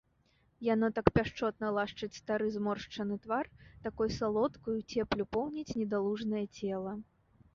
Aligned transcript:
Яно 0.67 0.87
так 0.99 1.07
пяшчотна 1.17 1.67
лашчыць 1.77 2.17
стары 2.21 2.47
зморшчаны 2.55 3.17
твар, 3.27 3.45
такой 3.85 4.07
салодкаю 4.17 4.77
цеплю 5.01 5.23
поўніць 5.35 5.75
недалужнае 5.83 6.45
цела. 6.57 6.95